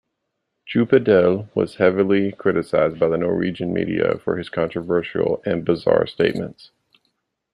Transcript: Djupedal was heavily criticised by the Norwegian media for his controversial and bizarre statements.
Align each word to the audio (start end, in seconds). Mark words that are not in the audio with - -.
Djupedal 0.67 1.47
was 1.55 1.75
heavily 1.75 2.31
criticised 2.31 2.97
by 2.99 3.07
the 3.07 3.19
Norwegian 3.19 3.71
media 3.71 4.17
for 4.17 4.37
his 4.37 4.49
controversial 4.49 5.43
and 5.45 5.63
bizarre 5.63 6.07
statements. 6.07 6.71